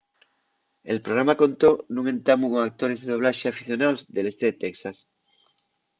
el 0.91 0.99
programa 1.05 1.39
contó 1.41 1.69
nun 1.93 2.05
entamu 2.15 2.45
con 2.51 2.61
actores 2.61 2.97
de 2.99 3.09
doblaxe 3.11 3.45
aficionaos 3.47 3.99
del 4.15 4.25
este 4.31 4.45
de 4.49 4.59
texas 4.63 4.97